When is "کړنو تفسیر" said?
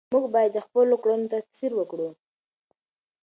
1.03-1.71